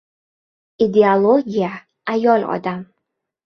[0.85, 1.71] Ideologiya
[2.17, 2.85] ayol odam.